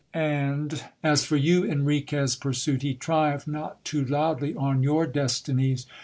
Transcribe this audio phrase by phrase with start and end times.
[0.15, 5.85] And as for you, Enriquez, pursued he, triumph not too loudly on your destinies.